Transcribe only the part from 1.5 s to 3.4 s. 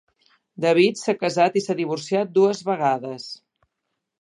i s'ha divorciat dues vegades.